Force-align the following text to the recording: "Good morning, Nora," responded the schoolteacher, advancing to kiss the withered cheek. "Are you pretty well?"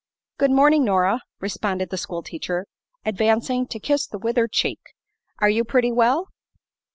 "Good 0.39 0.49
morning, 0.49 0.83
Nora," 0.83 1.21
responded 1.39 1.91
the 1.91 1.95
schoolteacher, 1.97 2.65
advancing 3.05 3.67
to 3.67 3.79
kiss 3.79 4.07
the 4.07 4.17
withered 4.17 4.51
cheek. 4.51 4.79
"Are 5.37 5.47
you 5.51 5.63
pretty 5.63 5.91
well?" 5.91 6.29